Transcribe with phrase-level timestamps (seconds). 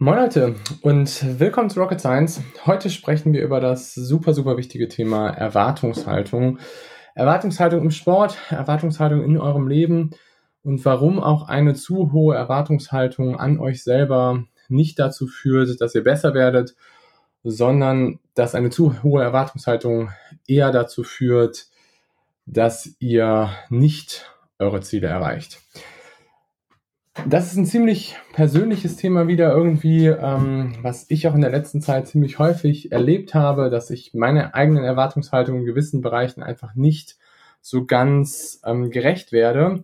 [0.00, 2.40] Moin Leute und willkommen zu Rocket Science.
[2.66, 6.60] Heute sprechen wir über das super, super wichtige Thema Erwartungshaltung.
[7.16, 10.10] Erwartungshaltung im Sport, Erwartungshaltung in eurem Leben
[10.62, 16.04] und warum auch eine zu hohe Erwartungshaltung an euch selber nicht dazu führt, dass ihr
[16.04, 16.76] besser werdet,
[17.42, 20.12] sondern dass eine zu hohe Erwartungshaltung
[20.46, 21.66] eher dazu führt,
[22.46, 24.30] dass ihr nicht
[24.60, 25.58] eure Ziele erreicht.
[27.26, 31.82] Das ist ein ziemlich persönliches Thema wieder irgendwie, ähm, was ich auch in der letzten
[31.82, 37.18] Zeit ziemlich häufig erlebt habe, dass ich meine eigenen Erwartungshaltungen in gewissen Bereichen einfach nicht
[37.60, 39.82] so ganz ähm, gerecht werde.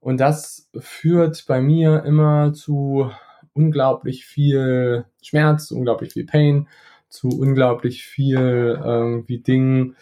[0.00, 3.10] Und das führt bei mir immer zu
[3.52, 6.68] unglaublich viel Schmerz, unglaublich viel Pain,
[7.08, 9.96] zu unglaublich viel irgendwie Dingen,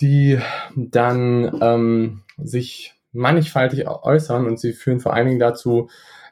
[0.00, 0.38] die
[0.74, 5.88] dann ähm, sich mannigfaltig äußern und sie führen vor allen Dingen dazu,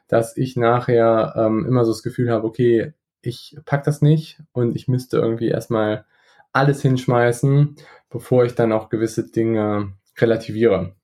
[0.07, 4.75] dass ich nachher ähm, immer so das Gefühl habe, okay, ich pack das nicht und
[4.75, 6.05] ich müsste irgendwie erstmal
[6.51, 7.75] alles hinschmeißen,
[8.09, 10.95] bevor ich dann auch gewisse Dinge relativiere.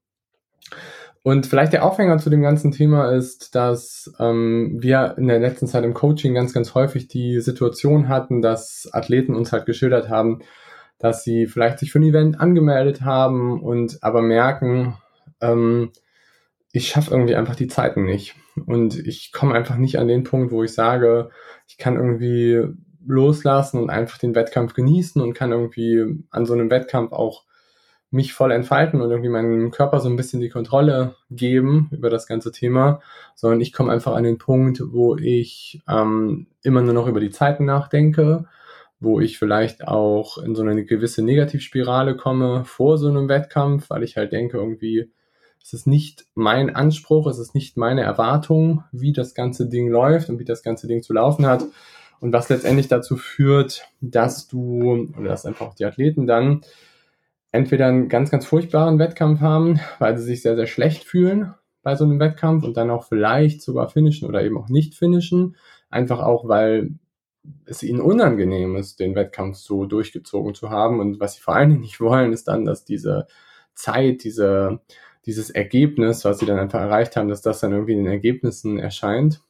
[1.21, 5.65] Und vielleicht der Aufhänger zu dem ganzen Thema ist, dass ähm, wir in der letzten
[5.65, 10.41] Zeit im Coaching ganz, ganz häufig die Situation hatten, dass Athleten uns halt geschildert haben,
[10.99, 14.97] dass sie vielleicht sich für ein Event angemeldet haben und aber merken,
[15.51, 15.91] ähm,
[16.71, 18.35] ich schaffe irgendwie einfach die Zeiten nicht.
[18.65, 21.29] Und ich komme einfach nicht an den Punkt, wo ich sage,
[21.67, 22.63] ich kann irgendwie
[23.05, 27.45] loslassen und einfach den Wettkampf genießen und kann irgendwie an so einem Wettkampf auch
[28.11, 32.27] mich voll entfalten und irgendwie meinem Körper so ein bisschen die Kontrolle geben über das
[32.27, 33.01] ganze Thema,
[33.35, 37.29] sondern ich komme einfach an den Punkt, wo ich ähm, immer nur noch über die
[37.29, 38.45] Zeiten nachdenke,
[38.99, 44.03] wo ich vielleicht auch in so eine gewisse Negativspirale komme vor so einem Wettkampf, weil
[44.03, 45.11] ich halt denke, irgendwie,
[45.65, 50.29] es ist nicht mein Anspruch, es ist nicht meine Erwartung, wie das ganze Ding läuft
[50.29, 51.65] und wie das ganze Ding zu laufen hat.
[52.19, 56.61] Und was letztendlich dazu führt, dass du oder dass einfach die Athleten dann
[57.51, 61.95] entweder einen ganz, ganz furchtbaren Wettkampf haben, weil sie sich sehr, sehr schlecht fühlen bei
[61.95, 65.55] so einem Wettkampf und dann auch vielleicht sogar finishen oder eben auch nicht finishen.
[65.89, 66.91] Einfach auch, weil
[67.65, 70.99] es ihnen unangenehm ist, den Wettkampf so durchgezogen zu haben.
[70.99, 73.25] Und was sie vor allen Dingen nicht wollen, ist dann, dass diese
[73.73, 74.79] Zeit, diese
[75.25, 78.77] dieses Ergebnis, was sie dann einfach erreicht haben, dass das dann irgendwie in den Ergebnissen
[78.77, 79.41] erscheint.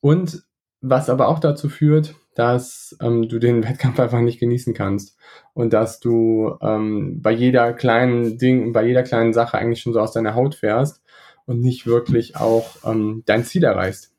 [0.00, 0.44] Und
[0.80, 5.16] was aber auch dazu führt, dass ähm, du den Wettkampf einfach nicht genießen kannst
[5.54, 10.00] und dass du ähm, bei jeder kleinen Ding, bei jeder kleinen Sache eigentlich schon so
[10.00, 11.02] aus deiner Haut fährst
[11.46, 14.12] und nicht wirklich auch ähm, dein Ziel erreichst.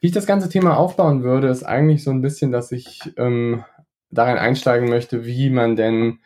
[0.00, 3.64] Wie ich das ganze Thema aufbauen würde, ist eigentlich so ein bisschen, dass ich ähm,
[4.10, 6.18] darin einsteigen möchte, wie man denn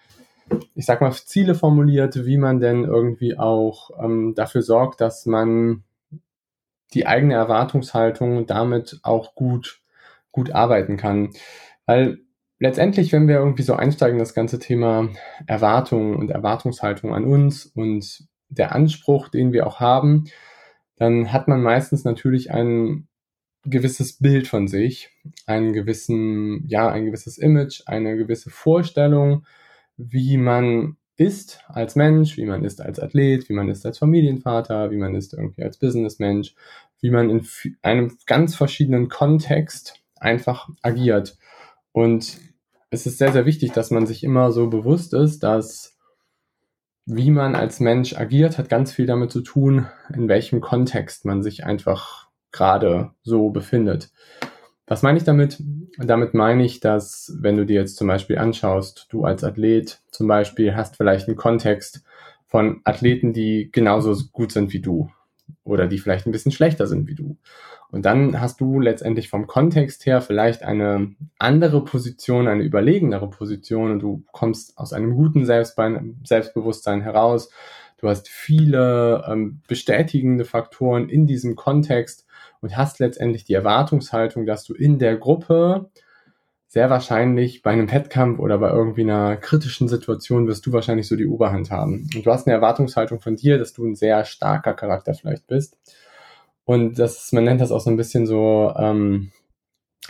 [0.75, 5.85] ich sag mal, Ziele formuliert, wie man denn irgendwie auch ähm, dafür sorgt, dass man
[6.95, 9.81] die eigene Erwartungshaltung damit auch gut,
[10.31, 11.31] gut arbeiten kann.
[11.87, 12.19] Weil
[12.59, 15.09] letztendlich, wenn wir irgendwie so einsteigen, das ganze Thema
[15.47, 20.25] Erwartung und Erwartungshaltung an uns und der Anspruch, den wir auch haben,
[20.97, 23.09] dann hat man meistens natürlich ein
[23.65, 25.11] gewisses Bild von sich,
[25.47, 29.47] einen gewissen, ja, ein gewisses Image, eine gewisse Vorstellung,
[29.97, 34.91] wie man ist als Mensch, wie man ist als Athlet, wie man ist als Familienvater,
[34.91, 36.55] wie man ist irgendwie als Businessmensch,
[37.01, 37.47] wie man in
[37.83, 41.37] einem ganz verschiedenen Kontext einfach agiert.
[41.93, 42.39] Und
[42.91, 45.99] es ist sehr, sehr wichtig, dass man sich immer so bewusst ist, dass
[47.05, 51.43] wie man als Mensch agiert, hat ganz viel damit zu tun, in welchem Kontext man
[51.43, 54.11] sich einfach gerade so befindet.
[54.93, 55.57] Was meine ich damit?
[55.97, 60.29] Damit meine ich, dass wenn du dir jetzt zum Beispiel anschaust, du als Athlet zum
[60.29, 62.05] Beispiel hast vielleicht einen Kontext
[62.47, 65.11] von Athleten, die genauso gut sind wie du
[65.65, 67.39] oder die vielleicht ein bisschen schlechter sind wie du.
[67.91, 73.93] Und dann hast du letztendlich vom Kontext her vielleicht eine andere Position, eine überlegenere Position
[73.93, 77.49] und du kommst aus einem guten Selbstbewusstsein heraus.
[77.97, 82.27] Du hast viele ähm, bestätigende Faktoren in diesem Kontext
[82.63, 85.91] und hast letztendlich die Erwartungshaltung, dass du in der Gruppe
[86.69, 91.17] sehr wahrscheinlich bei einem Wettkampf oder bei irgendwie einer kritischen Situation wirst du wahrscheinlich so
[91.17, 92.09] die Oberhand haben.
[92.15, 95.77] Und du hast eine Erwartungshaltung von dir, dass du ein sehr starker Charakter vielleicht bist.
[96.65, 99.33] Und das, man nennt das auch so ein bisschen so, ähm,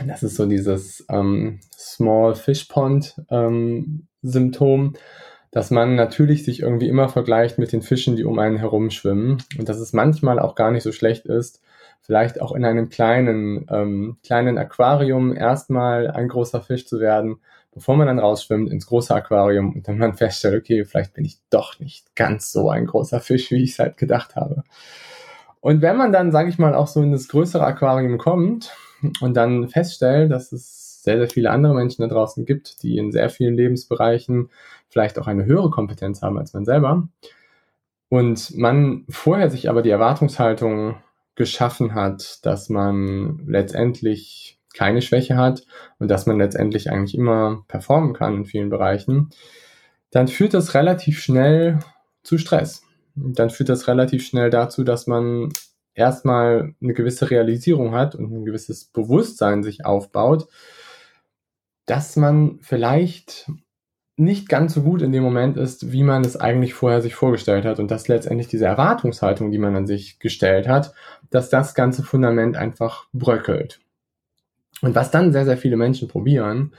[0.07, 4.95] Das ist so dieses ähm, Small Fish Pond ähm, Symptom,
[5.51, 9.43] dass man natürlich sich irgendwie immer vergleicht mit den Fischen, die um einen herum schwimmen
[9.59, 11.61] und dass es manchmal auch gar nicht so schlecht ist,
[12.03, 17.37] vielleicht auch in einem kleinen, ähm, kleinen Aquarium erstmal ein großer Fisch zu werden,
[17.73, 21.39] bevor man dann rausschwimmt ins große Aquarium und dann man feststellt, okay, vielleicht bin ich
[21.49, 24.65] doch nicht ganz so ein großer Fisch, wie ich es halt gedacht habe.
[25.61, 28.73] Und wenn man dann, sage ich mal, auch so in das größere Aquarium kommt
[29.21, 33.13] und dann feststellt, dass es sehr, sehr viele andere Menschen da draußen gibt, die in
[33.13, 34.51] sehr vielen Lebensbereichen
[34.89, 37.09] vielleicht auch eine höhere Kompetenz haben als man selber.
[38.09, 40.97] Und man vorher sich aber die Erwartungshaltung
[41.43, 45.67] geschaffen hat, dass man letztendlich keine Schwäche hat
[45.99, 49.31] und dass man letztendlich eigentlich immer performen kann in vielen Bereichen,
[50.13, 51.81] dann führt das relativ schnell
[52.23, 52.85] zu Stress.
[53.17, 55.53] Dann führt das relativ schnell dazu, dass man
[55.95, 60.47] erstmal eine gewisse Realisierung hat und ein gewisses Bewusstsein sich aufbaut,
[61.87, 63.51] dass man vielleicht
[64.17, 67.65] nicht ganz so gut in dem Moment ist, wie man es eigentlich vorher sich vorgestellt
[67.65, 70.93] hat und dass letztendlich diese Erwartungshaltung, die man an sich gestellt hat,
[71.31, 73.81] dass das ganze Fundament einfach bröckelt.
[74.83, 76.75] Und was dann sehr, sehr viele Menschen probieren,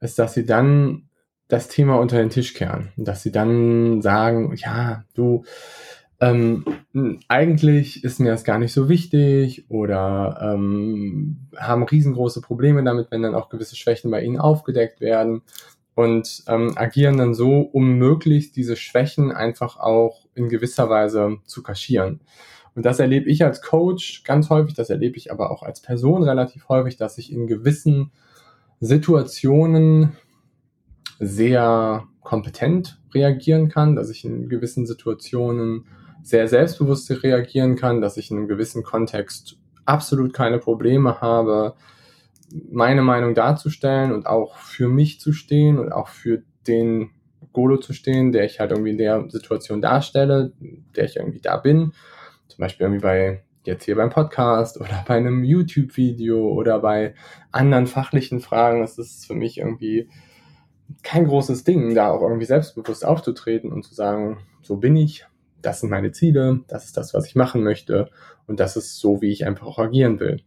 [0.00, 1.08] ist, dass sie dann
[1.48, 2.92] das Thema unter den Tisch kehren.
[2.96, 5.44] Dass sie dann sagen, ja, du,
[6.20, 6.64] ähm,
[7.28, 13.22] eigentlich ist mir das gar nicht so wichtig oder ähm, haben riesengroße Probleme damit, wenn
[13.22, 15.42] dann auch gewisse Schwächen bei ihnen aufgedeckt werden
[15.94, 21.62] und ähm, agieren dann so, um möglichst diese Schwächen einfach auch in gewisser Weise zu
[21.62, 22.20] kaschieren.
[22.74, 26.24] Und das erlebe ich als Coach ganz häufig, das erlebe ich aber auch als Person
[26.24, 28.10] relativ häufig, dass ich in gewissen
[28.80, 30.16] Situationen
[31.20, 35.86] sehr kompetent reagieren kann, dass ich in gewissen Situationen
[36.22, 41.74] sehr selbstbewusst reagieren kann, dass ich in einem gewissen Kontext absolut keine Probleme habe,
[42.70, 47.10] meine Meinung darzustellen und auch für mich zu stehen und auch für den
[47.52, 50.52] Golo zu stehen, der ich halt irgendwie in der Situation darstelle,
[50.96, 51.92] der ich irgendwie da bin.
[52.48, 57.14] Zum Beispiel irgendwie bei jetzt hier beim Podcast oder bei einem YouTube-Video oder bei
[57.50, 58.80] anderen fachlichen Fragen.
[58.80, 60.08] Das ist für mich irgendwie
[61.02, 65.26] kein großes Ding, da auch irgendwie selbstbewusst aufzutreten und zu sagen, so bin ich,
[65.62, 68.10] das sind meine Ziele, das ist das, was ich machen möchte
[68.46, 70.42] und das ist so, wie ich einfach auch agieren will.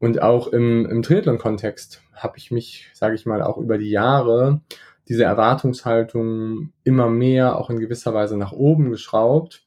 [0.00, 4.62] Und auch im, im Triathlon-Kontext habe ich mich, sage ich mal, auch über die Jahre
[5.08, 9.66] diese Erwartungshaltung immer mehr auch in gewisser Weise nach oben geschraubt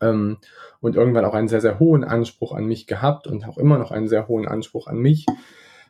[0.00, 0.38] ähm,
[0.80, 3.92] und irgendwann auch einen sehr, sehr hohen Anspruch an mich gehabt und auch immer noch
[3.92, 5.24] einen sehr hohen Anspruch an mich,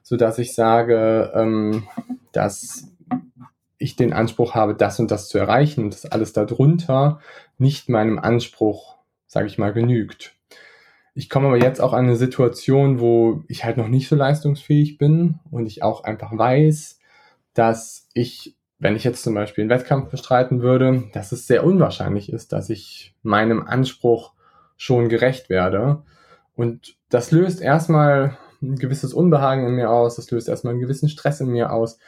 [0.03, 1.89] so dass ich sage, ähm,
[2.33, 2.93] dass
[3.79, 7.21] ich den Anspruch habe, das und das zu erreichen und dass alles darunter
[7.59, 8.97] nicht meinem Anspruch,
[9.27, 10.35] sage ich mal, genügt.
[11.15, 14.99] Ich komme aber jetzt auch an eine Situation, wo ich halt noch nicht so leistungsfähig
[14.99, 16.99] bin und ich auch einfach weiß,
[17.55, 22.33] dass ich, wenn ich jetzt zum Beispiel einen Wettkampf bestreiten würde, dass es sehr unwahrscheinlich
[22.33, 24.33] ist, dass ich meinem Anspruch
[24.77, 26.03] schon gerecht werde.
[26.57, 31.09] Und das löst erstmal ein gewisses Unbehagen in mir aus, das löst erstmal einen gewissen
[31.09, 31.99] Stress in mir aus.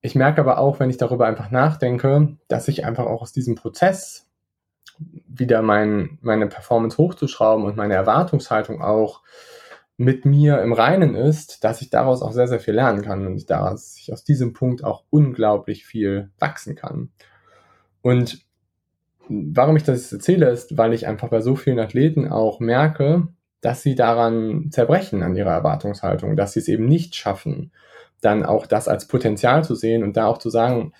[0.00, 3.54] Ich merke aber auch, wenn ich darüber einfach nachdenke, dass ich einfach auch aus diesem
[3.54, 4.26] Prozess
[4.98, 9.22] wieder mein, meine Performance hochzuschrauben und meine Erwartungshaltung auch
[9.96, 13.48] mit mir im Reinen ist, dass ich daraus auch sehr, sehr viel lernen kann und
[13.48, 17.10] dass ich aus diesem Punkt auch unglaublich viel wachsen kann.
[18.02, 18.40] Und
[19.28, 23.28] warum ich das erzähle, ist, weil ich einfach bei so vielen Athleten auch merke,
[23.60, 27.72] dass sie daran zerbrechen an ihrer Erwartungshaltung, dass sie es eben nicht schaffen,
[28.20, 30.92] dann auch das als Potenzial zu sehen und da auch zu sagen,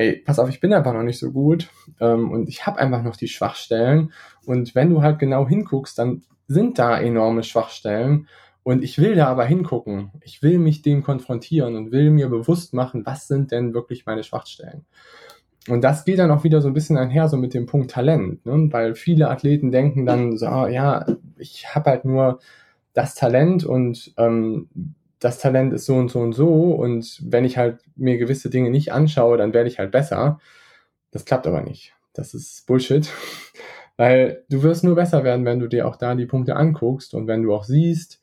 [0.00, 1.68] ey, pass auf, ich bin einfach noch nicht so gut
[2.00, 4.12] ähm, und ich habe einfach noch die Schwachstellen.
[4.46, 8.26] Und wenn du halt genau hinguckst, dann sind da enorme Schwachstellen.
[8.62, 10.10] Und ich will da aber hingucken.
[10.22, 14.22] Ich will mich dem konfrontieren und will mir bewusst machen, was sind denn wirklich meine
[14.22, 14.84] Schwachstellen.
[15.68, 18.44] Und das geht dann auch wieder so ein bisschen einher, so mit dem Punkt Talent,
[18.46, 18.68] ne?
[18.70, 22.40] weil viele Athleten denken dann so, ja, ich habe halt nur
[22.94, 24.68] das Talent und ähm,
[25.20, 28.70] das Talent ist so und so und so und wenn ich halt mir gewisse Dinge
[28.70, 30.40] nicht anschaue, dann werde ich halt besser.
[31.10, 31.94] Das klappt aber nicht.
[32.14, 33.08] Das ist Bullshit,
[33.96, 37.26] weil du wirst nur besser werden, wenn du dir auch da die Punkte anguckst und
[37.26, 38.20] wenn du auch siehst,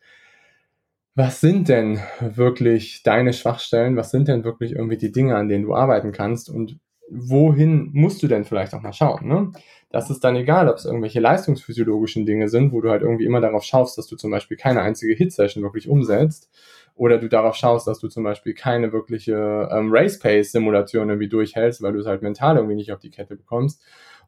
[1.13, 5.65] was sind denn wirklich deine Schwachstellen, was sind denn wirklich irgendwie die Dinge, an denen
[5.65, 9.51] du arbeiten kannst und wohin musst du denn vielleicht auch mal schauen, ne?
[9.89, 13.39] Das ist dann egal, ob es irgendwelche leistungsphysiologischen Dinge sind, wo du halt irgendwie immer
[13.39, 16.49] darauf schaust, dass du zum Beispiel keine einzige Hit-Session wirklich umsetzt
[16.97, 21.93] oder du darauf schaust, dass du zum Beispiel keine wirkliche ähm, Race-Pace-Simulation irgendwie durchhältst, weil
[21.93, 23.81] du es halt mental irgendwie nicht auf die Kette bekommst.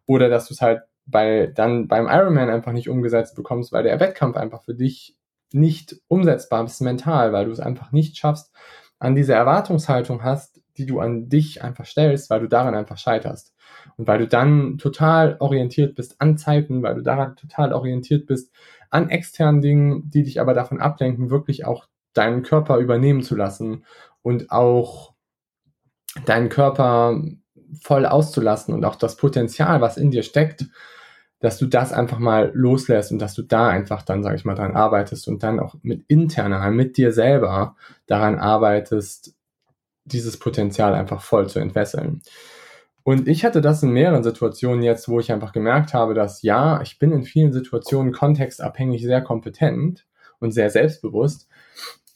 [0.05, 3.99] Oder dass du es halt bei, dann beim Ironman einfach nicht umgesetzt bekommst, weil der
[3.99, 5.17] Wettkampf einfach für dich
[5.51, 8.53] nicht umsetzbar bist mental, weil du es einfach nicht schaffst,
[8.99, 13.53] an diese Erwartungshaltung hast, die du an dich einfach stellst, weil du daran einfach scheiterst.
[13.97, 18.51] Und weil du dann total orientiert bist an Zeiten, weil du daran total orientiert bist
[18.89, 23.85] an externen Dingen, die dich aber davon ablenken, wirklich auch deinen Körper übernehmen zu lassen
[24.21, 25.13] und auch
[26.25, 27.21] deinen Körper
[27.81, 30.65] voll auszulassen und auch das Potenzial, was in dir steckt,
[31.39, 34.55] dass du das einfach mal loslässt und dass du da einfach dann, sag ich mal,
[34.55, 37.75] dran arbeitest und dann auch mit interner, mit dir selber
[38.07, 39.35] daran arbeitest,
[40.03, 42.21] dieses Potenzial einfach voll zu entwässeln.
[43.03, 46.81] Und ich hatte das in mehreren Situationen jetzt, wo ich einfach gemerkt habe, dass ja,
[46.81, 50.05] ich bin in vielen Situationen kontextabhängig sehr kompetent
[50.39, 51.47] und sehr selbstbewusst,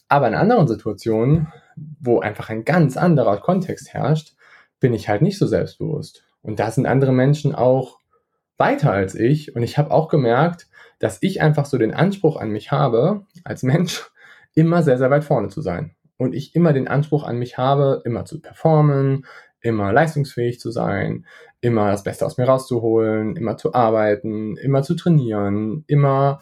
[0.08, 1.52] aber in anderen Situationen,
[2.00, 4.34] wo einfach ein ganz anderer Kontext herrscht,
[4.80, 6.24] bin ich halt nicht so selbstbewusst.
[6.42, 7.98] Und da sind andere Menschen auch
[8.58, 10.68] weiter als ich und ich habe auch gemerkt,
[10.98, 14.10] dass ich einfach so den Anspruch an mich habe, als Mensch
[14.54, 15.94] immer sehr, sehr weit vorne zu sein.
[16.16, 19.26] Und ich immer den Anspruch an mich habe, immer zu performen,
[19.60, 21.26] immer leistungsfähig zu sein,
[21.60, 26.40] immer das Beste aus mir rauszuholen, immer zu arbeiten, immer zu trainieren, immer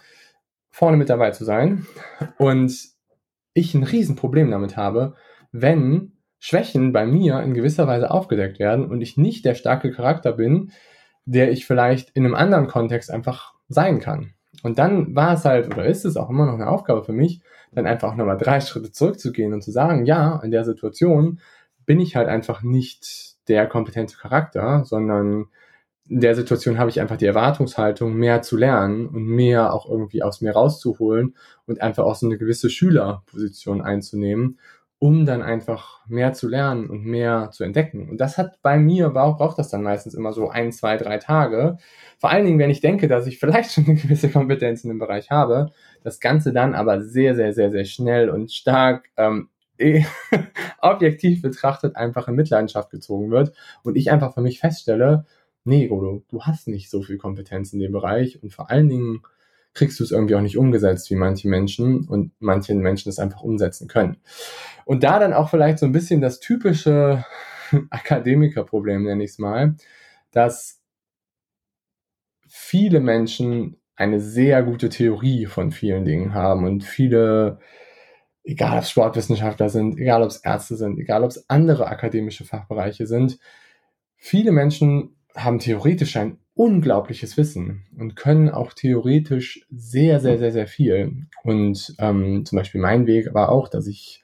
[0.70, 1.86] vorne mit dabei zu sein.
[2.38, 2.76] Und
[3.54, 5.14] ich ein Riesenproblem damit habe,
[5.50, 10.32] wenn Schwächen bei mir in gewisser Weise aufgedeckt werden und ich nicht der starke Charakter
[10.32, 10.72] bin,
[11.24, 14.34] der ich vielleicht in einem anderen Kontext einfach sein kann.
[14.62, 17.42] Und dann war es halt, oder ist es auch immer noch eine Aufgabe für mich,
[17.72, 21.40] dann einfach nochmal drei Schritte zurückzugehen und zu sagen, ja, in der Situation
[21.86, 25.46] bin ich halt einfach nicht der kompetente Charakter, sondern
[26.12, 30.22] in der Situation habe ich einfach die Erwartungshaltung, mehr zu lernen und mehr auch irgendwie
[30.22, 34.58] aus mir rauszuholen und einfach auch so eine gewisse Schülerposition einzunehmen
[35.02, 38.08] um dann einfach mehr zu lernen und mehr zu entdecken.
[38.08, 41.76] Und das hat bei mir, braucht das dann meistens immer so ein, zwei, drei Tage.
[42.18, 45.00] Vor allen Dingen, wenn ich denke, dass ich vielleicht schon eine gewisse Kompetenz in dem
[45.00, 45.72] Bereich habe,
[46.04, 49.48] das Ganze dann aber sehr, sehr, sehr, sehr schnell und stark ähm,
[50.78, 53.52] objektiv betrachtet einfach in Mitleidenschaft gezogen wird
[53.82, 55.26] und ich einfach für mich feststelle,
[55.64, 59.22] nee, Godo, du hast nicht so viel Kompetenz in dem Bereich und vor allen Dingen
[59.74, 63.42] kriegst du es irgendwie auch nicht umgesetzt wie manche Menschen und manche Menschen es einfach
[63.42, 64.18] umsetzen können.
[64.84, 67.24] Und da dann auch vielleicht so ein bisschen das typische
[67.90, 69.76] Akademikerproblem, nenne ich es mal,
[70.30, 70.80] dass
[72.46, 77.58] viele Menschen eine sehr gute Theorie von vielen Dingen haben und viele,
[78.42, 82.44] egal ob es Sportwissenschaftler sind, egal ob es Ärzte sind, egal ob es andere akademische
[82.44, 83.38] Fachbereiche sind,
[84.16, 90.66] viele Menschen haben theoretisch ein unglaubliches Wissen und können auch theoretisch sehr, sehr, sehr, sehr
[90.66, 91.26] viel.
[91.44, 94.22] Und ähm, zum Beispiel mein Weg war auch, dass ich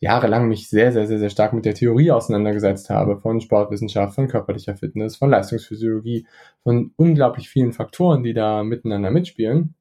[0.00, 4.28] jahrelang mich sehr, sehr, sehr, sehr stark mit der Theorie auseinandergesetzt habe von Sportwissenschaft, von
[4.28, 6.26] körperlicher Fitness, von Leistungsphysiologie,
[6.62, 9.74] von unglaublich vielen Faktoren, die da miteinander mitspielen.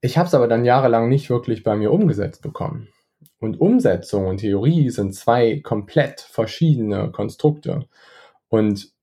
[0.00, 2.88] Ich habe es aber dann jahrelang nicht wirklich bei mir umgesetzt bekommen.
[3.38, 7.86] Und Umsetzung und Theorie sind zwei komplett verschiedene Konstrukte.
[8.48, 8.93] Und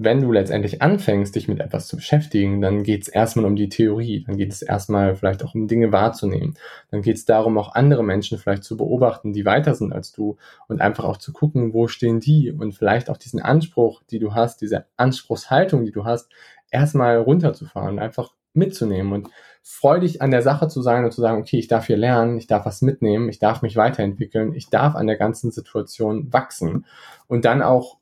[0.00, 3.68] wenn du letztendlich anfängst, dich mit etwas zu beschäftigen, dann geht es erstmal um die
[3.68, 6.54] Theorie, dann geht es erstmal vielleicht auch um Dinge wahrzunehmen,
[6.92, 10.36] dann geht es darum, auch andere Menschen vielleicht zu beobachten, die weiter sind als du
[10.68, 12.52] und einfach auch zu gucken, wo stehen die?
[12.52, 16.30] Und vielleicht auch diesen Anspruch, die du hast, diese Anspruchshaltung, die du hast,
[16.70, 19.28] erstmal runterzufahren, einfach mitzunehmen und
[19.62, 22.46] freudig an der Sache zu sein und zu sagen, okay, ich darf hier lernen, ich
[22.46, 26.86] darf was mitnehmen, ich darf mich weiterentwickeln, ich darf an der ganzen Situation wachsen
[27.26, 27.98] und dann auch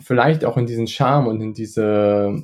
[0.00, 2.42] vielleicht auch in diesen Charme und in diese,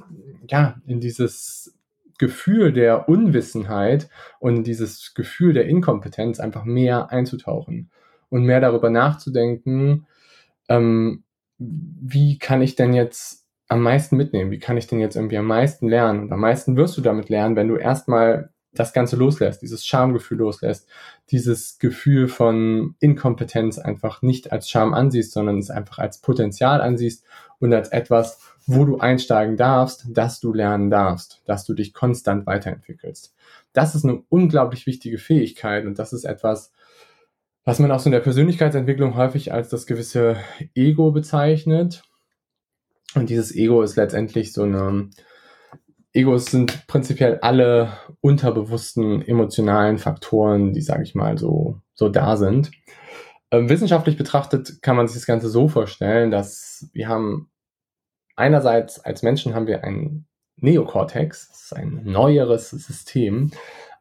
[0.48, 1.76] ja, in dieses
[2.18, 4.08] Gefühl der Unwissenheit
[4.40, 7.90] und dieses Gefühl der Inkompetenz einfach mehr einzutauchen
[8.30, 10.06] und mehr darüber nachzudenken,
[10.68, 11.24] ähm,
[11.58, 14.50] wie kann ich denn jetzt am meisten mitnehmen?
[14.50, 16.20] Wie kann ich denn jetzt irgendwie am meisten lernen?
[16.20, 20.38] Und am meisten wirst du damit lernen, wenn du erstmal das Ganze loslässt, dieses Schamgefühl
[20.38, 20.88] loslässt,
[21.30, 27.24] dieses Gefühl von Inkompetenz einfach nicht als Scham ansiehst, sondern es einfach als Potenzial ansiehst
[27.58, 32.46] und als etwas, wo du einsteigen darfst, dass du lernen darfst, dass du dich konstant
[32.46, 33.34] weiterentwickelst.
[33.72, 36.72] Das ist eine unglaublich wichtige Fähigkeit und das ist etwas,
[37.64, 40.36] was man auch so in der Persönlichkeitsentwicklung häufig als das gewisse
[40.74, 42.04] Ego bezeichnet.
[43.14, 45.10] Und dieses Ego ist letztendlich so eine,
[46.16, 47.92] Egos sind prinzipiell alle
[48.22, 52.70] unterbewussten emotionalen Faktoren, die, sage ich mal, so, so da sind.
[53.50, 57.50] Ähm, wissenschaftlich betrachtet kann man sich das Ganze so vorstellen, dass wir haben
[58.34, 63.50] einerseits als Menschen haben wir ein Neokortex, das ist ein neueres System,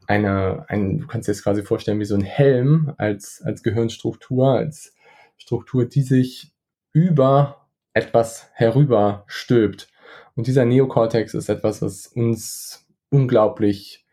[0.08, 4.54] eine, ein, du kannst dir das quasi vorstellen wie so ein Helm als, als Gehirnstruktur,
[4.54, 4.96] als
[5.36, 6.54] Struktur, die sich
[6.94, 9.90] über etwas herüber stülpt.
[10.36, 14.06] Und dieser Neokortex ist etwas, was uns unglaublich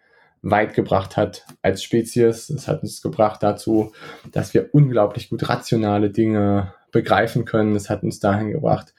[0.43, 2.51] weit gebracht hat als Spezies.
[2.51, 3.93] Es hat uns gebracht dazu,
[4.33, 7.75] dass wir unglaublich gut rationale Dinge begreifen können.
[7.75, 8.95] Es hat uns dahin gebracht,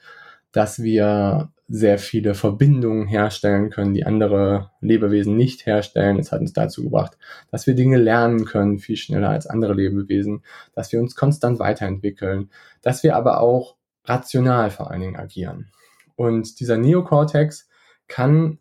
[0.52, 6.18] dass wir sehr viele Verbindungen herstellen können, die andere Lebewesen nicht herstellen.
[6.18, 7.16] Es hat uns dazu gebracht,
[7.50, 10.42] dass wir Dinge lernen können, viel schneller als andere Lebewesen,
[10.74, 12.50] dass wir uns konstant weiterentwickeln,
[12.82, 15.70] dass wir aber auch rational vor allen Dingen agieren.
[16.16, 17.68] Und dieser Neokortex
[18.08, 18.58] kann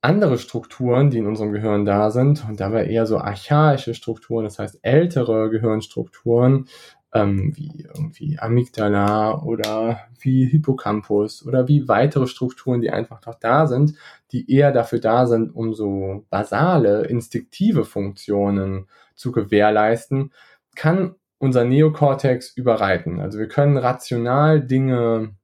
[0.00, 4.58] andere Strukturen, die in unserem Gehirn da sind, und dabei eher so archaische Strukturen, das
[4.58, 6.66] heißt ältere Gehirnstrukturen,
[7.14, 13.66] ähm, wie irgendwie Amygdala oder wie Hippocampus oder wie weitere Strukturen, die einfach noch da
[13.66, 13.94] sind,
[14.32, 20.32] die eher dafür da sind, um so basale, instinktive Funktionen zu gewährleisten,
[20.74, 23.20] kann unser Neokortex überreiten.
[23.20, 25.34] Also wir können rational Dinge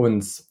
[0.00, 0.50] uns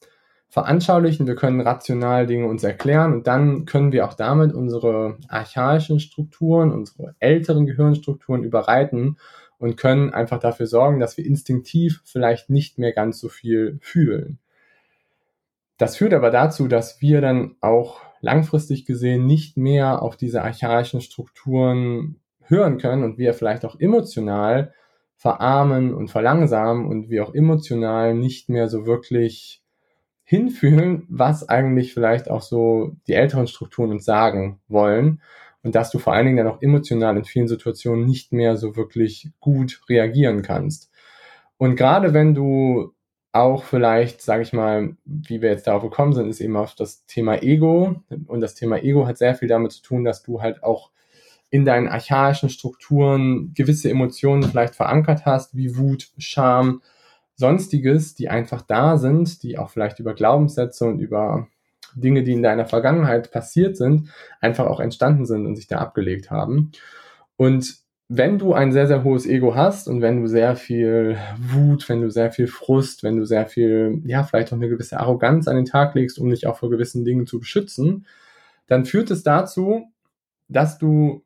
[0.50, 6.00] veranschaulichen, wir können rational Dinge uns erklären und dann können wir auch damit unsere archaischen
[6.00, 9.18] Strukturen, unsere älteren Gehirnstrukturen überreiten
[9.60, 14.39] und können einfach dafür sorgen, dass wir instinktiv vielleicht nicht mehr ganz so viel fühlen.
[15.77, 21.00] Das führt aber dazu, dass wir dann auch langfristig gesehen nicht mehr auf diese archaischen
[21.00, 24.74] Strukturen hören können und wir vielleicht auch emotional
[25.19, 29.61] verarmen und verlangsamen und wir auch emotional nicht mehr so wirklich
[30.23, 35.21] hinfühlen, was eigentlich vielleicht auch so die älteren Strukturen uns sagen wollen
[35.61, 38.77] und dass du vor allen Dingen dann auch emotional in vielen Situationen nicht mehr so
[38.77, 40.89] wirklich gut reagieren kannst.
[41.57, 42.93] Und gerade wenn du
[43.33, 47.05] auch vielleicht, sage ich mal, wie wir jetzt darauf gekommen sind, ist eben auf das
[47.07, 48.01] Thema Ego.
[48.27, 50.91] Und das Thema Ego hat sehr viel damit zu tun, dass du halt auch
[51.51, 56.82] in deinen archaischen Strukturen gewisse Emotionen vielleicht verankert hast, wie Wut, Scham,
[57.36, 61.48] Sonstiges, die einfach da sind, die auch vielleicht über Glaubenssätze und über
[61.96, 64.10] Dinge, die in deiner Vergangenheit passiert sind,
[64.41, 66.72] einfach auch entstanden sind und sich da abgelegt haben.
[67.38, 67.77] Und
[68.10, 72.01] wenn du ein sehr, sehr hohes Ego hast und wenn du sehr viel Wut, wenn
[72.01, 75.56] du sehr viel Frust, wenn du sehr viel, ja, vielleicht auch eine gewisse Arroganz an
[75.56, 78.06] den Tag legst, um dich auch vor gewissen Dingen zu beschützen,
[78.67, 79.91] dann führt es dazu,
[80.47, 81.23] dass du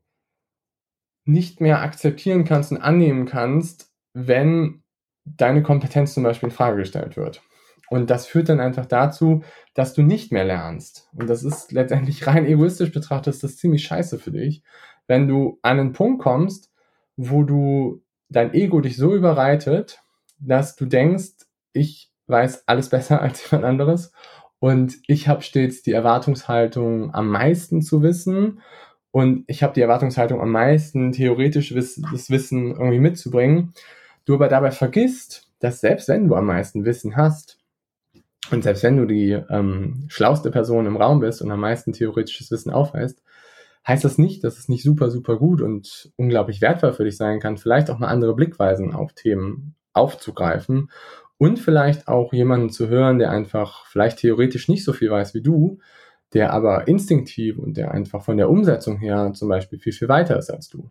[1.25, 4.83] nicht mehr akzeptieren kannst und annehmen kannst, wenn
[5.25, 7.41] deine Kompetenz zum Beispiel in Frage gestellt wird.
[7.89, 11.09] Und das führt dann einfach dazu, dass du nicht mehr lernst.
[11.13, 14.63] Und das ist letztendlich rein egoistisch betrachtet, ist das ziemlich scheiße für dich,
[15.07, 16.71] wenn du an einen Punkt kommst,
[17.15, 20.01] wo du dein Ego dich so überreitet,
[20.39, 24.11] dass du denkst, ich weiß alles besser als jemand anderes
[24.59, 28.61] und ich habe stets die Erwartungshaltung, am meisten zu wissen
[29.13, 33.71] und ich habe die Erwartungshaltung, am meisten theoretisch das Wissen irgendwie mitzubringen.
[34.25, 37.59] Du aber dabei vergisst, dass selbst wenn du am meisten Wissen hast
[38.49, 42.49] und selbst wenn du die ähm, schlauste Person im Raum bist und am meisten theoretisches
[42.49, 43.21] Wissen aufweist,
[43.87, 47.39] heißt das nicht, dass es nicht super, super gut und unglaublich wertvoll für dich sein
[47.39, 50.89] kann, vielleicht auch mal andere Blickweisen auf Themen aufzugreifen
[51.37, 55.43] und vielleicht auch jemanden zu hören, der einfach vielleicht theoretisch nicht so viel weiß wie
[55.43, 55.77] du,
[56.33, 60.37] der aber instinktiv und der einfach von der Umsetzung her zum Beispiel viel, viel weiter
[60.37, 60.89] ist als du.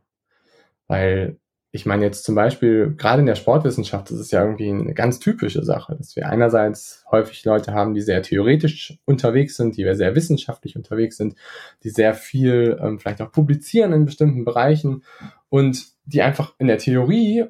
[0.86, 1.38] Weil
[1.74, 5.18] ich meine jetzt zum Beispiel, gerade in der Sportwissenschaft, das ist ja irgendwie eine ganz
[5.20, 10.14] typische Sache, dass wir einerseits häufig Leute haben, die sehr theoretisch unterwegs sind, die sehr
[10.14, 11.34] wissenschaftlich unterwegs sind,
[11.82, 15.02] die sehr viel ähm, vielleicht auch publizieren in bestimmten Bereichen
[15.48, 17.46] und die einfach in der Theorie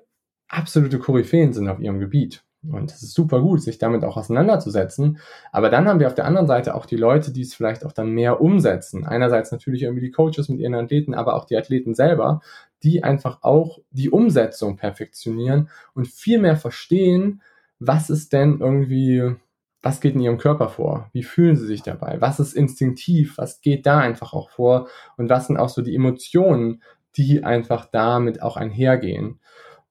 [0.47, 2.45] absolute Koryphäen sind auf ihrem Gebiet.
[2.71, 5.19] Und es ist super gut, sich damit auch auseinanderzusetzen.
[5.51, 7.93] Aber dann haben wir auf der anderen Seite auch die Leute, die es vielleicht auch
[7.93, 9.05] dann mehr umsetzen.
[9.05, 12.41] Einerseits natürlich irgendwie die Coaches mit ihren Athleten, aber auch die Athleten selber,
[12.85, 17.43] die einfach auch die Umsetzung perfektionieren und viel mehr verstehen,
[17.81, 19.35] was ist denn irgendwie,
[19.83, 21.11] was geht in ihrem Körper vor?
[21.13, 22.21] Wie fühlen sie sich dabei?
[22.21, 23.39] Was ist instinktiv?
[23.39, 24.89] Was geht da einfach auch vor?
[25.17, 26.83] Und was sind auch so die Emotionen,
[27.17, 29.41] die einfach damit auch einhergehen?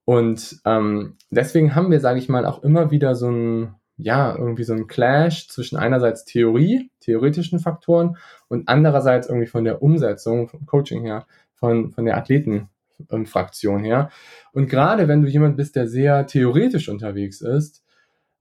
[0.05, 4.63] Und ähm, deswegen haben wir, sage ich mal, auch immer wieder so ein, ja, irgendwie
[4.63, 10.65] so ein Clash zwischen einerseits Theorie, theoretischen Faktoren und andererseits irgendwie von der Umsetzung, vom
[10.65, 12.69] Coaching her, von, von der Athleten,
[13.11, 14.09] ähm, Fraktion her.
[14.53, 17.83] Und gerade wenn du jemand bist, der sehr theoretisch unterwegs ist,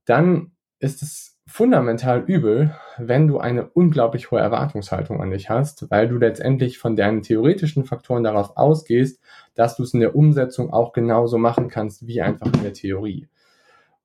[0.05, 6.07] dann ist es fundamental übel, wenn du eine unglaublich hohe Erwartungshaltung an dich hast, weil
[6.07, 9.19] du letztendlich von deinen theoretischen Faktoren darauf ausgehst,
[9.55, 13.27] dass du es in der Umsetzung auch genauso machen kannst wie einfach in der Theorie.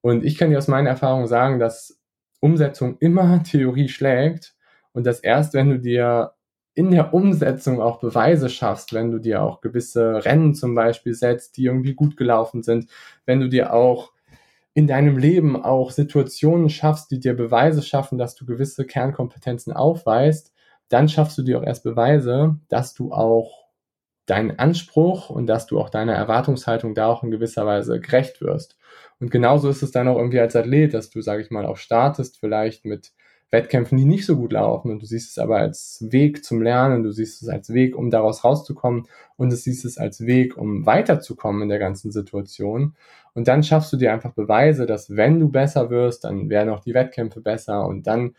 [0.01, 2.01] Und ich kann dir aus meiner Erfahrung sagen, dass
[2.40, 4.55] Umsetzung immer Theorie schlägt
[4.92, 6.33] und dass erst wenn du dir
[6.75, 11.57] in der Umsetzung auch Beweise schaffst, wenn du dir auch gewisse Rennen zum Beispiel setzt,
[11.57, 12.90] die irgendwie gut gelaufen sind,
[13.25, 14.12] wenn du dir auch
[14.77, 20.53] in deinem Leben auch Situationen schaffst, die dir Beweise schaffen, dass du gewisse Kernkompetenzen aufweist,
[20.91, 23.69] dann schaffst du dir auch erst Beweise, dass du auch
[24.27, 28.77] deinen Anspruch und dass du auch deiner Erwartungshaltung da auch in gewisser Weise gerecht wirst.
[29.19, 31.79] Und genauso ist es dann auch irgendwie als Athlet, dass du, sage ich mal, auch
[31.79, 33.15] startest, vielleicht mit
[33.50, 37.04] Wettkämpfen, die nicht so gut laufen und du siehst es aber als Weg zum Lernen,
[37.04, 39.06] du siehst es als Weg, um daraus rauszukommen
[39.37, 42.96] und du siehst es als Weg, um weiterzukommen in der ganzen Situation.
[43.35, 46.80] Und dann schaffst du dir einfach Beweise, dass wenn du besser wirst, dann werden auch
[46.80, 48.35] die Wettkämpfe besser und dann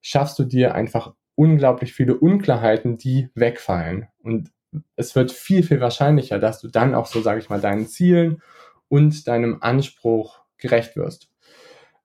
[0.00, 4.06] schaffst du dir einfach unglaublich viele Unklarheiten, die wegfallen.
[4.22, 4.50] Und
[4.96, 8.42] es wird viel, viel wahrscheinlicher, dass du dann auch so, sage ich mal, deinen Zielen
[8.88, 11.31] und deinem Anspruch gerecht wirst.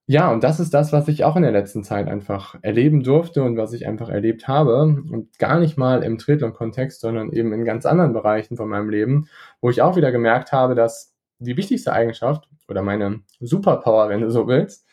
[0.10, 3.44] Ja, und das ist das, was ich auch in der letzten Zeit einfach erleben durfte
[3.44, 4.84] und was ich einfach erlebt habe.
[4.84, 9.28] Und gar nicht mal im Triathlon-Kontext, sondern eben in ganz anderen Bereichen von meinem Leben,
[9.60, 14.32] wo ich auch wieder gemerkt habe, dass die wichtigste Eigenschaft oder meine Superpower, wenn du
[14.32, 14.86] so willst,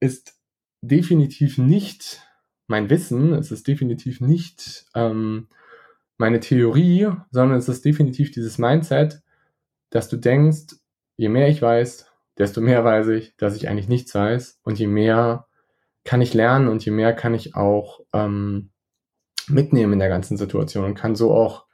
[0.00, 0.38] ist
[0.80, 2.22] definitiv nicht
[2.66, 5.48] mein Wissen, es ist definitiv nicht ähm,
[6.16, 9.22] meine Theorie, sondern es ist definitiv dieses Mindset,
[9.90, 10.76] dass du denkst,
[11.16, 14.60] je mehr ich weiß, desto mehr weiß ich, dass ich eigentlich nichts weiß.
[14.62, 15.46] Und je mehr
[16.04, 18.70] kann ich lernen und je mehr kann ich auch ähm,
[19.48, 21.66] mitnehmen in der ganzen Situation und kann so auch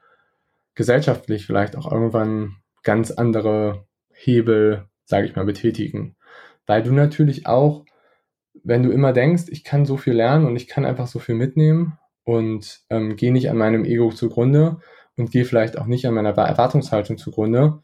[0.74, 6.16] gesellschaftlich vielleicht auch irgendwann ganz andere Hebel, sage ich mal, betätigen.
[6.66, 7.84] Weil du natürlich auch,
[8.62, 11.34] wenn du immer denkst, ich kann so viel lernen und ich kann einfach so viel
[11.34, 14.80] mitnehmen und ähm, gehe nicht an meinem Ego zugrunde
[15.16, 17.82] und gehe vielleicht auch nicht an meiner Erwartungshaltung zugrunde,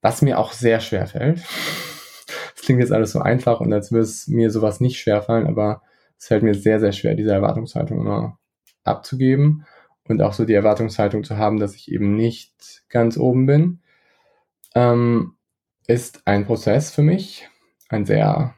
[0.00, 1.42] was mir auch sehr schwer fällt.
[2.60, 5.46] Das klingt jetzt alles so einfach und als würde es mir sowas nicht schwer fallen,
[5.46, 5.80] aber
[6.18, 8.38] es fällt mir sehr, sehr schwer, diese Erwartungshaltung immer
[8.84, 9.64] abzugeben
[10.04, 13.80] und auch so die Erwartungshaltung zu haben, dass ich eben nicht ganz oben bin,
[14.74, 15.36] ähm,
[15.86, 17.48] ist ein Prozess für mich,
[17.88, 18.54] ein sehr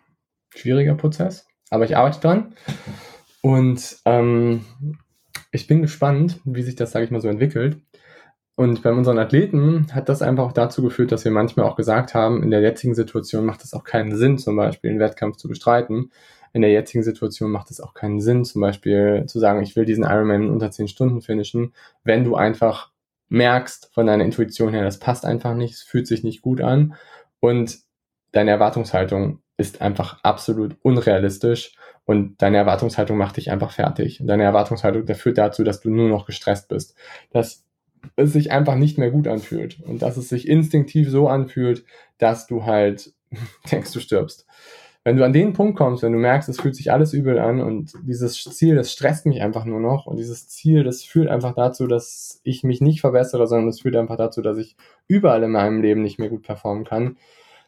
[0.50, 2.56] schwieriger Prozess, aber ich arbeite dran
[3.40, 4.64] und ähm,
[5.52, 7.76] ich bin gespannt, wie sich das, sage ich mal, so entwickelt.
[8.62, 12.14] Und bei unseren Athleten hat das einfach auch dazu geführt, dass wir manchmal auch gesagt
[12.14, 15.48] haben, in der jetzigen Situation macht es auch keinen Sinn, zum Beispiel einen Wettkampf zu
[15.48, 16.12] bestreiten.
[16.52, 19.84] In der jetzigen Situation macht es auch keinen Sinn, zum Beispiel zu sagen, ich will
[19.84, 22.92] diesen Ironman unter 10 Stunden finishen, wenn du einfach
[23.30, 26.94] merkst von deiner Intuition her, das passt einfach nicht, es fühlt sich nicht gut an
[27.40, 27.80] und
[28.30, 34.22] deine Erwartungshaltung ist einfach absolut unrealistisch und deine Erwartungshaltung macht dich einfach fertig.
[34.22, 36.94] Deine Erwartungshaltung führt dazu, dass du nur noch gestresst bist.
[37.32, 37.64] Das
[38.16, 41.84] es sich einfach nicht mehr gut anfühlt und dass es sich instinktiv so anfühlt,
[42.18, 43.12] dass du halt
[43.70, 44.46] denkst, du stirbst.
[45.04, 47.60] Wenn du an den Punkt kommst, wenn du merkst, es fühlt sich alles übel an
[47.60, 51.54] und dieses Ziel, das stresst mich einfach nur noch und dieses Ziel, das führt einfach
[51.54, 54.76] dazu, dass ich mich nicht verbessere, sondern es führt einfach dazu, dass ich
[55.08, 57.16] überall in meinem Leben nicht mehr gut performen kann,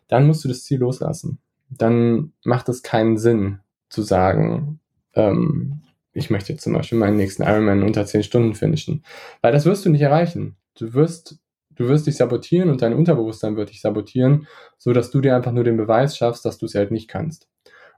[0.06, 1.40] dann musst du das Ziel loslassen.
[1.70, 4.78] Dann macht es keinen Sinn zu sagen,
[5.14, 5.80] ähm,
[6.14, 9.04] ich möchte zum Beispiel meinen nächsten Ironman unter 10 Stunden finishen.
[9.42, 10.56] Weil das wirst du nicht erreichen.
[10.78, 11.38] Du wirst,
[11.70, 14.46] du wirst dich sabotieren und dein Unterbewusstsein wird dich sabotieren,
[14.78, 17.48] so dass du dir einfach nur den Beweis schaffst, dass du es halt nicht kannst.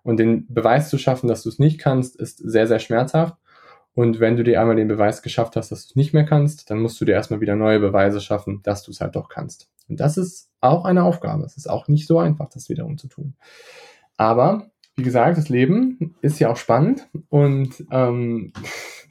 [0.02, 3.36] Und den Beweis zu schaffen, dass du es nicht kannst, ist sehr, sehr schmerzhaft.
[3.92, 6.70] Und wenn du dir einmal den Beweis geschafft hast, dass du es nicht mehr kannst,
[6.70, 9.70] dann musst du dir erstmal wieder neue Beweise schaffen, dass du es halt doch kannst.
[9.88, 11.44] Und das ist auch eine Aufgabe.
[11.44, 13.36] Es ist auch nicht so einfach, das wiederum zu tun.
[14.16, 18.52] Aber wie gesagt, das Leben ist ja auch spannend und ähm,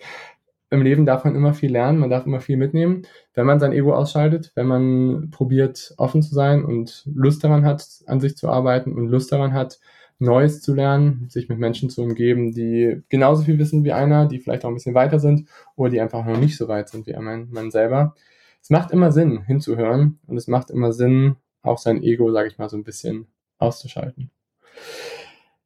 [0.72, 3.04] im Leben darf man immer viel lernen, man darf immer viel mitnehmen,
[3.36, 7.88] wenn man sein Ego ausschaltet, wenn man probiert, offen zu sein und Lust daran hat,
[8.08, 9.80] an sich zu arbeiten und Lust daran hat,
[10.18, 14.40] Neues zu lernen, sich mit Menschen zu umgeben, die genauso viel wissen wie einer, die
[14.40, 17.14] vielleicht auch ein bisschen weiter sind oder die einfach noch nicht so weit sind wie
[17.14, 18.16] man, man selber.
[18.62, 22.58] Es macht immer Sinn, hinzuhören und es macht immer Sinn, auch sein Ego, sage ich
[22.58, 24.32] mal, so ein bisschen auszuschalten.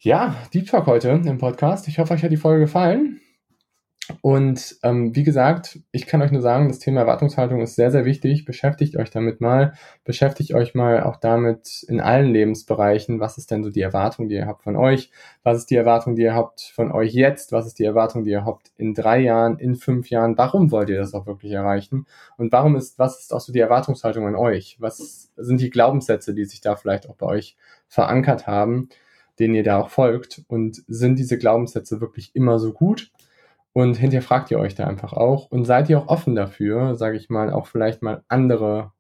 [0.01, 1.89] Ja, Deep Talk heute im Podcast.
[1.89, 3.19] Ich hoffe, euch hat die Folge gefallen.
[4.21, 8.05] Und ähm, wie gesagt, ich kann euch nur sagen, das Thema Erwartungshaltung ist sehr, sehr
[8.05, 8.45] wichtig.
[8.45, 9.73] Beschäftigt euch damit mal.
[10.05, 13.19] Beschäftigt euch mal auch damit in allen Lebensbereichen.
[13.19, 15.11] Was ist denn so die Erwartung, die ihr habt von euch?
[15.43, 17.51] Was ist die Erwartung, die ihr habt von euch jetzt?
[17.51, 20.37] Was ist die Erwartung, die ihr habt in drei Jahren, in fünf Jahren?
[20.37, 22.05] Warum wollt ihr das auch wirklich erreichen?
[22.37, 24.77] Und warum ist, was ist auch so die Erwartungshaltung an euch?
[24.79, 27.57] Was sind die Glaubenssätze, die sich da vielleicht auch bei euch
[27.89, 28.87] verankert haben?
[29.39, 30.43] Denen ihr da auch folgt.
[30.47, 33.11] Und sind diese Glaubenssätze wirklich immer so gut?
[33.73, 37.29] Und hinterfragt ihr euch da einfach auch und seid ihr auch offen dafür, sage ich
[37.29, 38.91] mal, auch vielleicht mal andere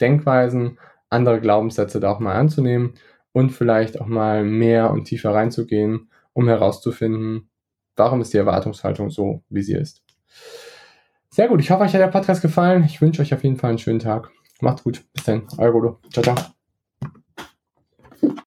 [0.00, 0.78] Denkweisen,
[1.10, 2.94] andere Glaubenssätze da auch mal anzunehmen
[3.32, 7.50] und vielleicht auch mal mehr und tiefer reinzugehen, um herauszufinden,
[7.94, 10.02] warum ist die Erwartungshaltung so, wie sie ist.
[11.28, 12.84] Sehr gut, ich hoffe, euch hat der Podcast gefallen.
[12.84, 14.30] Ich wünsche euch auf jeden Fall einen schönen Tag.
[14.60, 15.04] Macht's gut.
[15.12, 15.46] Bis dann.
[15.58, 15.98] Euer Godo.
[16.10, 16.59] Ciao, ciao.